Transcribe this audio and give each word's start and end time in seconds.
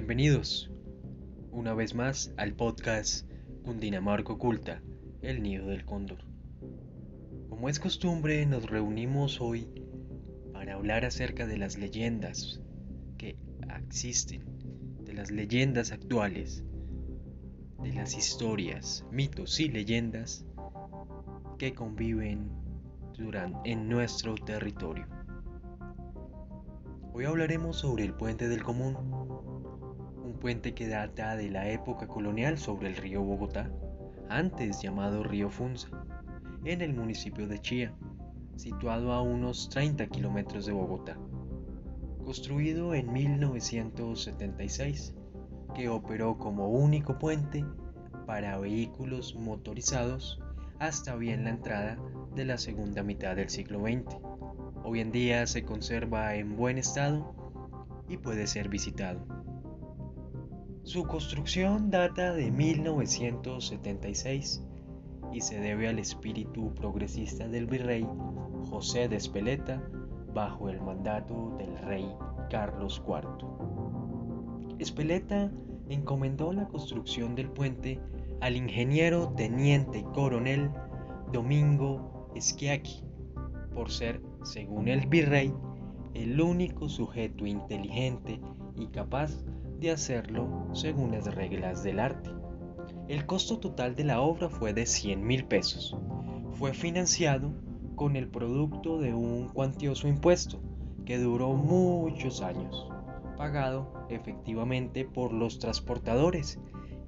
Bienvenidos 0.00 0.70
una 1.52 1.74
vez 1.74 1.94
más 1.94 2.32
al 2.38 2.54
podcast 2.54 3.30
Cundinamarca 3.64 4.32
Oculta, 4.32 4.80
el 5.20 5.42
nido 5.42 5.66
del 5.66 5.84
cóndor. 5.84 6.24
Como 7.50 7.68
es 7.68 7.78
costumbre, 7.78 8.46
nos 8.46 8.64
reunimos 8.64 9.42
hoy 9.42 9.68
para 10.54 10.72
hablar 10.72 11.04
acerca 11.04 11.46
de 11.46 11.58
las 11.58 11.76
leyendas 11.76 12.62
que 13.18 13.36
existen, 13.78 14.42
de 15.04 15.12
las 15.12 15.30
leyendas 15.30 15.92
actuales, 15.92 16.64
de 17.82 17.92
las 17.92 18.16
historias, 18.16 19.04
mitos 19.12 19.60
y 19.60 19.68
leyendas 19.68 20.46
que 21.58 21.74
conviven 21.74 22.50
en 23.66 23.88
nuestro 23.90 24.34
territorio. 24.34 25.06
Hoy 27.12 27.26
hablaremos 27.26 27.76
sobre 27.76 28.04
el 28.04 28.14
puente 28.14 28.48
del 28.48 28.62
común, 28.62 28.96
puente 30.40 30.74
que 30.74 30.88
data 30.88 31.36
de 31.36 31.50
la 31.50 31.68
época 31.68 32.08
colonial 32.08 32.56
sobre 32.56 32.88
el 32.88 32.96
río 32.96 33.22
Bogotá, 33.22 33.70
antes 34.30 34.80
llamado 34.80 35.22
río 35.22 35.50
Funza, 35.50 35.90
en 36.64 36.80
el 36.80 36.94
municipio 36.94 37.46
de 37.46 37.60
Chía, 37.60 37.92
situado 38.56 39.12
a 39.12 39.20
unos 39.20 39.68
30 39.68 40.06
kilómetros 40.06 40.64
de 40.64 40.72
Bogotá. 40.72 41.18
Construido 42.24 42.94
en 42.94 43.12
1976, 43.12 45.14
que 45.74 45.90
operó 45.90 46.38
como 46.38 46.68
único 46.68 47.18
puente 47.18 47.66
para 48.26 48.58
vehículos 48.58 49.34
motorizados 49.34 50.40
hasta 50.78 51.16
bien 51.16 51.44
la 51.44 51.50
entrada 51.50 51.98
de 52.34 52.46
la 52.46 52.56
segunda 52.56 53.02
mitad 53.02 53.36
del 53.36 53.50
siglo 53.50 53.80
XX. 53.80 54.16
Hoy 54.84 55.00
en 55.00 55.12
día 55.12 55.46
se 55.46 55.64
conserva 55.64 56.34
en 56.34 56.56
buen 56.56 56.78
estado 56.78 57.34
y 58.08 58.16
puede 58.16 58.46
ser 58.46 58.70
visitado. 58.70 59.39
Su 60.90 61.06
construcción 61.06 61.88
data 61.88 62.32
de 62.32 62.50
1976 62.50 64.60
y 65.32 65.40
se 65.40 65.60
debe 65.60 65.86
al 65.86 66.00
espíritu 66.00 66.74
progresista 66.74 67.46
del 67.46 67.66
virrey 67.66 68.04
José 68.68 69.08
de 69.08 69.14
Espeleta 69.14 69.80
bajo 70.34 70.68
el 70.68 70.80
mandato 70.80 71.54
del 71.58 71.78
rey 71.78 72.12
Carlos 72.50 73.00
IV. 73.06 73.46
Espeleta 74.80 75.52
encomendó 75.88 76.52
la 76.52 76.66
construcción 76.66 77.36
del 77.36 77.50
puente 77.50 78.00
al 78.40 78.56
ingeniero 78.56 79.32
teniente 79.36 80.02
coronel 80.12 80.72
Domingo 81.32 82.28
Esquiaqui, 82.34 83.04
por 83.76 83.92
ser, 83.92 84.20
según 84.42 84.88
el 84.88 85.06
virrey, 85.06 85.54
el 86.14 86.40
único 86.40 86.88
sujeto 86.88 87.46
inteligente 87.46 88.40
y 88.74 88.88
capaz 88.88 89.44
de 89.44 89.59
hacerlo 89.88 90.68
según 90.74 91.12
las 91.12 91.34
reglas 91.34 91.82
del 91.82 92.00
arte. 92.00 92.30
El 93.08 93.24
costo 93.24 93.58
total 93.58 93.96
de 93.96 94.04
la 94.04 94.20
obra 94.20 94.50
fue 94.50 94.74
de 94.74 94.84
100 94.84 95.26
mil 95.26 95.46
pesos. 95.46 95.96
Fue 96.52 96.74
financiado 96.74 97.50
con 97.96 98.16
el 98.16 98.28
producto 98.28 99.00
de 99.00 99.14
un 99.14 99.48
cuantioso 99.48 100.06
impuesto 100.06 100.60
que 101.06 101.18
duró 101.18 101.54
muchos 101.54 102.42
años, 102.42 102.88
pagado 103.38 104.06
efectivamente 104.10 105.06
por 105.06 105.32
los 105.32 105.58
transportadores 105.58 106.58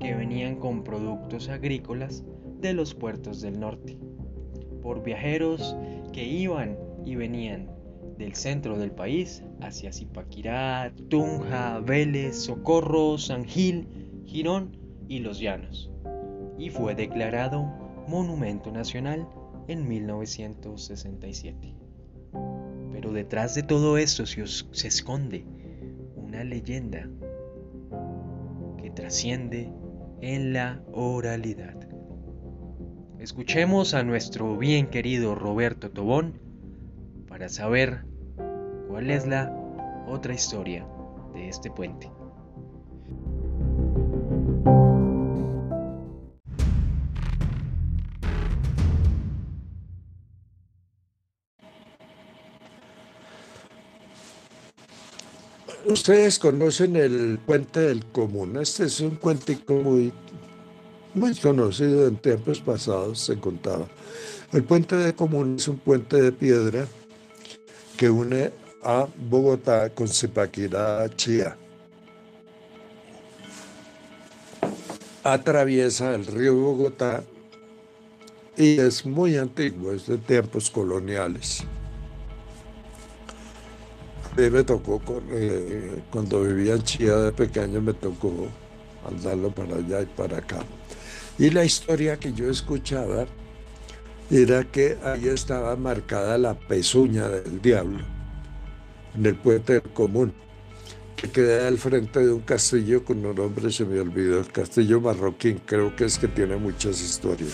que 0.00 0.14
venían 0.14 0.56
con 0.56 0.82
productos 0.82 1.50
agrícolas 1.50 2.24
de 2.60 2.72
los 2.72 2.94
puertos 2.94 3.42
del 3.42 3.60
norte 3.60 3.98
por 4.82 5.02
viajeros 5.02 5.76
que 6.12 6.24
iban 6.24 6.76
y 7.04 7.14
venían 7.14 7.70
del 8.22 8.36
centro 8.36 8.78
del 8.78 8.92
país 8.92 9.42
hacia 9.60 9.92
Zipaquirá, 9.92 10.92
Tunja, 11.08 11.80
Vélez, 11.80 12.36
Socorro, 12.36 13.18
San 13.18 13.44
Gil, 13.44 13.88
Girón 14.24 14.76
y 15.08 15.18
Los 15.18 15.40
Llanos, 15.40 15.90
y 16.56 16.70
fue 16.70 16.94
declarado 16.94 17.64
Monumento 18.06 18.70
Nacional 18.70 19.28
en 19.66 19.88
1967. 19.88 21.74
Pero 22.92 23.12
detrás 23.12 23.56
de 23.56 23.64
todo 23.64 23.98
esto 23.98 24.24
se 24.24 24.86
esconde 24.86 25.44
una 26.14 26.44
leyenda 26.44 27.10
que 28.80 28.90
trasciende 28.90 29.72
en 30.20 30.52
la 30.52 30.80
oralidad. 30.92 31.76
Escuchemos 33.18 33.94
a 33.94 34.04
nuestro 34.04 34.56
bien 34.56 34.86
querido 34.86 35.34
Roberto 35.34 35.90
Tobón 35.90 36.40
para 37.26 37.48
saber 37.48 38.11
cuál 38.92 39.10
es 39.10 39.26
la 39.26 39.50
otra 40.06 40.34
historia 40.34 40.86
de 41.32 41.48
este 41.48 41.70
puente. 41.70 42.12
Ustedes 55.86 56.38
conocen 56.38 56.96
el 56.96 57.38
puente 57.38 57.80
del 57.80 58.04
común. 58.04 58.58
Este 58.58 58.84
es 58.84 59.00
un 59.00 59.16
cuentico 59.16 59.72
muy 59.72 60.12
muy 61.14 61.34
conocido 61.34 62.06
en 62.06 62.16
tiempos 62.16 62.60
pasados, 62.60 63.20
se 63.20 63.38
contaba. 63.38 63.86
El 64.52 64.64
puente 64.64 64.96
de 64.96 65.14
Común 65.14 65.56
es 65.58 65.68
un 65.68 65.78
puente 65.78 66.20
de 66.20 66.32
piedra 66.32 66.86
que 67.96 68.08
une 68.10 68.61
a 68.82 69.06
Bogotá 69.16 69.90
con 69.90 70.08
Zipaquirá, 70.08 71.08
Chía. 71.16 71.56
Atraviesa 75.24 76.14
el 76.14 76.26
río 76.26 76.54
Bogotá 76.56 77.22
y 78.56 78.78
es 78.80 79.06
muy 79.06 79.36
antiguo, 79.36 79.92
es 79.92 80.06
de 80.06 80.18
tiempos 80.18 80.68
coloniales. 80.70 81.64
A 84.32 84.40
mí 84.40 84.50
me 84.50 84.64
tocó, 84.64 85.00
eh, 85.30 86.02
cuando 86.10 86.42
vivía 86.42 86.74
en 86.74 86.82
Chía 86.82 87.16
de 87.16 87.32
pequeño, 87.32 87.80
me 87.80 87.92
tocó 87.92 88.48
andarlo 89.06 89.50
para 89.50 89.76
allá 89.76 90.02
y 90.02 90.06
para 90.06 90.38
acá. 90.38 90.58
Y 91.38 91.50
la 91.50 91.64
historia 91.64 92.18
que 92.18 92.32
yo 92.32 92.50
escuchaba 92.50 93.26
era 94.30 94.64
que 94.64 94.98
ahí 95.04 95.28
estaba 95.28 95.76
marcada 95.76 96.36
la 96.38 96.54
pezuña 96.54 97.28
del 97.28 97.60
diablo 97.60 98.21
en 99.14 99.26
el 99.26 99.34
puente 99.34 99.74
del 99.74 99.92
común, 99.92 100.32
que 101.16 101.30
queda 101.30 101.68
al 101.68 101.78
frente 101.78 102.20
de 102.20 102.32
un 102.32 102.40
castillo 102.40 103.04
con 103.04 103.24
un 103.24 103.34
nombre, 103.34 103.70
se 103.70 103.84
me 103.84 104.00
olvidó, 104.00 104.40
el 104.40 104.48
castillo 104.48 105.00
marroquín, 105.00 105.60
creo 105.64 105.94
que 105.94 106.04
es 106.04 106.18
que 106.18 106.28
tiene 106.28 106.56
muchas 106.56 107.00
historias. 107.00 107.52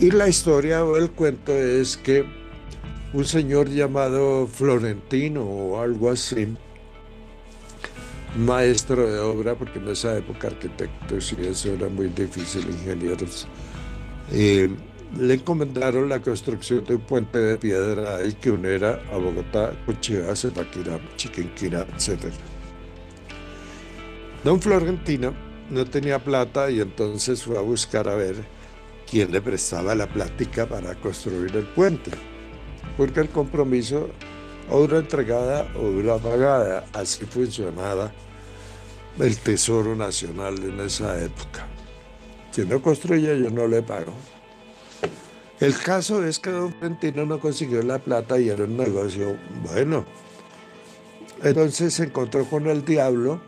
Y 0.00 0.10
la 0.10 0.28
historia 0.28 0.84
o 0.84 0.96
el 0.96 1.10
cuento 1.10 1.52
es 1.52 1.96
que 1.96 2.24
un 3.12 3.24
señor 3.24 3.68
llamado 3.70 4.46
Florentino 4.46 5.42
o 5.42 5.80
algo 5.80 6.10
así, 6.10 6.54
maestro 8.36 9.10
de 9.10 9.18
obra, 9.18 9.54
porque 9.54 9.78
en 9.78 9.88
esa 9.88 10.16
época 10.18 10.48
arquitectos 10.48 11.32
y 11.32 11.46
eso 11.46 11.72
era 11.72 11.88
muy 11.88 12.08
difícil, 12.08 12.66
ingenieros. 12.68 13.46
Le 15.18 15.34
encomendaron 15.34 16.08
la 16.08 16.20
construcción 16.20 16.84
de 16.84 16.96
un 16.96 17.00
puente 17.02 17.38
de 17.38 17.56
piedra 17.56 18.16
ahí 18.16 18.32
que 18.34 18.50
uniera 18.50 19.00
a 19.12 19.16
Bogotá 19.16 19.72
con 19.84 19.98
Chivas, 20.00 20.46
Chiquinquirá, 21.16 21.86
etc. 21.94 22.32
Don 24.44 24.60
Florentino 24.60 25.34
no 25.70 25.84
tenía 25.84 26.18
plata 26.18 26.70
y 26.70 26.80
entonces 26.80 27.42
fue 27.42 27.58
a 27.58 27.62
buscar 27.62 28.08
a 28.08 28.14
ver 28.14 28.36
quién 29.08 29.32
le 29.32 29.40
prestaba 29.40 29.94
la 29.94 30.06
plática 30.06 30.66
para 30.66 30.94
construir 30.96 31.56
el 31.56 31.66
puente, 31.66 32.10
porque 32.96 33.20
el 33.20 33.28
compromiso 33.28 34.10
obra 34.70 34.98
entregada, 34.98 35.66
obra 35.76 36.18
pagada, 36.18 36.84
así 36.92 37.24
funcionaba 37.24 38.12
el 39.18 39.38
Tesoro 39.38 39.94
Nacional 39.94 40.62
en 40.62 40.80
esa 40.80 41.22
época. 41.22 41.66
Si 42.50 42.64
no 42.64 42.80
construye, 42.82 43.40
yo 43.40 43.50
no 43.50 43.66
le 43.66 43.82
pago. 43.82 44.12
El 45.60 45.76
caso 45.78 46.22
es 46.24 46.38
que 46.38 46.50
don 46.50 46.72
Florentino 46.72 47.24
no 47.24 47.40
consiguió 47.40 47.82
la 47.82 47.98
plata 47.98 48.38
y 48.38 48.50
era 48.50 48.64
un 48.64 48.76
negocio 48.76 49.36
bueno. 49.62 50.04
Entonces 51.42 51.94
se 51.94 52.04
encontró 52.04 52.44
con 52.44 52.66
el 52.66 52.84
diablo 52.84 53.40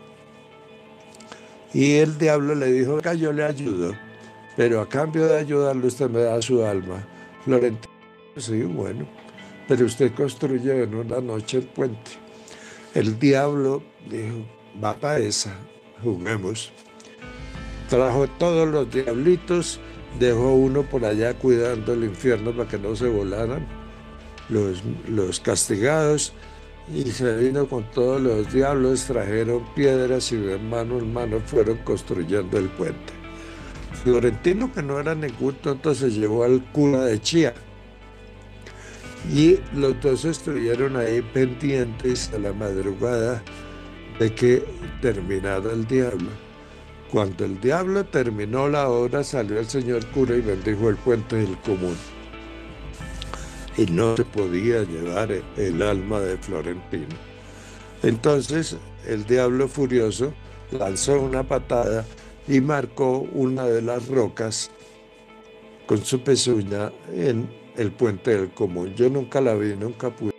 y 1.73 1.95
el 1.95 2.17
diablo 2.17 2.55
le 2.55 2.71
dijo, 2.71 2.97
acá 2.97 3.13
yo 3.13 3.31
le 3.31 3.43
ayudo, 3.43 3.95
pero 4.57 4.81
a 4.81 4.89
cambio 4.89 5.27
de 5.27 5.37
ayudarle 5.37 5.85
usted 5.85 6.09
me 6.09 6.21
da 6.21 6.41
su 6.41 6.63
alma. 6.63 7.07
Florentino, 7.45 7.93
sí, 8.37 8.63
bueno, 8.63 9.07
pero 9.67 9.85
usted 9.85 10.11
construye 10.15 10.83
en 10.83 10.95
una 10.95 11.21
noche 11.21 11.57
el 11.57 11.65
puente. 11.65 12.11
El 12.95 13.19
diablo 13.19 13.83
dijo, 14.09 14.45
va 14.83 14.95
para 14.95 15.19
esa, 15.19 15.55
juguemos. 16.03 16.71
Trajo 17.87 18.27
todos 18.39 18.67
los 18.67 18.91
diablitos, 18.91 19.79
dejó 20.17 20.53
uno 20.53 20.83
por 20.83 21.05
allá 21.05 21.33
cuidando 21.35 21.93
el 21.93 22.05
infierno 22.05 22.51
para 22.51 22.69
que 22.69 22.79
no 22.79 22.95
se 22.95 23.07
volaran 23.07 23.67
los, 24.49 24.81
los 25.07 25.39
castigados 25.39 26.33
y 26.93 27.03
se 27.11 27.35
vino 27.37 27.67
con 27.67 27.83
todos 27.91 28.19
los 28.19 28.51
diablos, 28.51 29.05
trajeron 29.05 29.63
piedras 29.75 30.31
y 30.31 30.37
de 30.37 30.57
mano 30.57 30.97
en 30.97 31.13
mano 31.13 31.39
fueron 31.39 31.77
construyendo 31.79 32.57
el 32.57 32.67
puente. 32.69 33.13
Florentino, 34.03 34.71
que 34.73 34.81
no 34.81 34.99
era 34.99 35.13
ningún 35.13 35.55
tonto, 35.55 35.93
se 35.93 36.09
llevó 36.09 36.43
al 36.43 36.63
cura 36.71 37.05
de 37.05 37.21
Chía. 37.21 37.53
Y 39.31 39.59
los 39.75 39.99
dos 40.01 40.25
estuvieron 40.25 40.95
ahí 40.95 41.21
pendientes 41.21 42.31
a 42.33 42.39
la 42.39 42.53
madrugada 42.53 43.43
de 44.17 44.33
que 44.33 44.63
terminara 45.01 45.71
el 45.71 45.85
diablo. 45.85 46.29
Cuando 47.11 47.45
el 47.45 47.59
diablo 47.59 48.05
terminó 48.05 48.67
la 48.69 48.89
obra, 48.89 49.23
salió 49.23 49.59
el 49.59 49.67
señor 49.67 50.05
cura 50.07 50.35
y 50.35 50.41
bendijo 50.41 50.89
el 50.89 50.95
puente 50.97 51.37
del 51.37 51.57
común 51.59 51.95
y 53.79 53.85
no 53.85 54.17
se 54.17 54.25
podía 54.25 54.83
llevar 54.83 55.31
el 55.31 55.81
alma 55.81 56.19
de 56.19 56.37
Florentino. 56.37 57.15
Entonces 58.03 58.77
el 59.07 59.25
diablo 59.25 59.67
furioso 59.67 60.33
lanzó 60.71 61.21
una 61.21 61.43
patada 61.43 62.05
y 62.47 62.59
marcó 62.59 63.19
una 63.33 63.65
de 63.65 63.81
las 63.81 64.07
rocas 64.07 64.69
con 65.85 66.03
su 66.03 66.21
pezuña 66.21 66.91
en 67.13 67.49
el 67.77 67.91
puente 67.91 68.35
del 68.35 68.49
común. 68.51 68.93
Yo 68.95 69.09
nunca 69.09 69.39
la 69.39 69.55
vi, 69.55 69.75
nunca 69.75 70.09
pude. 70.09 70.38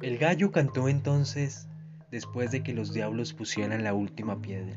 El 0.00 0.16
gallo 0.16 0.52
cantó 0.52 0.88
entonces 0.88 1.66
después 2.12 2.52
de 2.52 2.62
que 2.62 2.72
los 2.72 2.94
diablos 2.94 3.32
pusieran 3.32 3.82
la 3.82 3.94
última 3.94 4.40
piedra, 4.40 4.76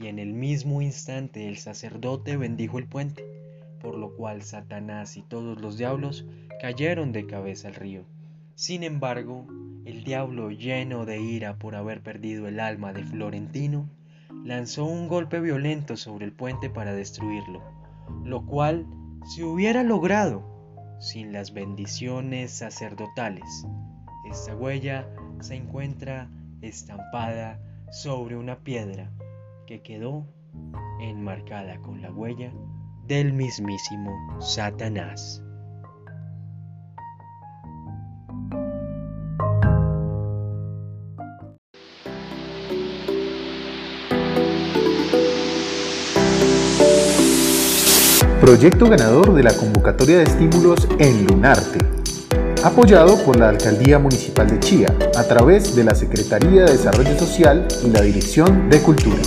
y 0.00 0.06
en 0.06 0.18
el 0.18 0.32
mismo 0.32 0.80
instante 0.80 1.48
el 1.48 1.58
sacerdote 1.58 2.38
bendijo 2.38 2.78
el 2.78 2.86
puente, 2.86 3.26
por 3.78 3.98
lo 3.98 4.16
cual 4.16 4.40
Satanás 4.40 5.18
y 5.18 5.22
todos 5.22 5.60
los 5.60 5.76
diablos 5.76 6.24
cayeron 6.62 7.12
de 7.12 7.26
cabeza 7.26 7.68
al 7.68 7.74
río. 7.74 8.06
Sin 8.54 8.84
embargo, 8.84 9.46
el 9.84 10.02
diablo, 10.02 10.50
lleno 10.50 11.04
de 11.04 11.20
ira 11.20 11.58
por 11.58 11.74
haber 11.74 12.00
perdido 12.00 12.48
el 12.48 12.58
alma 12.58 12.94
de 12.94 13.04
Florentino, 13.04 13.86
lanzó 14.44 14.86
un 14.86 15.08
golpe 15.08 15.40
violento 15.40 15.98
sobre 15.98 16.24
el 16.24 16.32
puente 16.32 16.70
para 16.70 16.94
destruirlo, 16.94 17.62
lo 18.24 18.46
cual 18.46 18.86
se 19.26 19.44
hubiera 19.44 19.82
logrado 19.82 20.42
sin 21.00 21.34
las 21.34 21.52
bendiciones 21.52 22.50
sacerdotales 22.50 23.66
esta 24.30 24.54
huella 24.54 25.08
se 25.40 25.54
encuentra 25.54 26.28
estampada 26.60 27.58
sobre 27.90 28.36
una 28.36 28.58
piedra 28.58 29.10
que 29.66 29.82
quedó 29.82 30.26
enmarcada 31.00 31.78
con 31.78 32.02
la 32.02 32.10
huella 32.10 32.52
del 33.06 33.32
mismísimo 33.32 34.12
Satanás. 34.40 35.42
Proyecto 48.40 48.88
ganador 48.88 49.34
de 49.34 49.42
la 49.42 49.54
convocatoria 49.54 50.18
de 50.18 50.24
estímulos 50.24 50.88
en 50.98 51.26
Lunarte 51.26 51.97
apoyado 52.64 53.16
por 53.24 53.38
la 53.38 53.50
Alcaldía 53.50 53.98
Municipal 53.98 54.48
de 54.48 54.58
Chía 54.60 54.94
a 55.16 55.24
través 55.24 55.74
de 55.74 55.84
la 55.84 55.94
Secretaría 55.94 56.64
de 56.64 56.72
Desarrollo 56.72 57.18
Social 57.18 57.66
y 57.84 57.90
la 57.90 58.02
Dirección 58.02 58.68
de 58.68 58.80
Cultura. 58.80 59.18